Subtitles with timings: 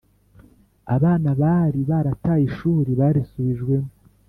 [0.95, 3.91] Abana bari barataye ishuri barisubijwemo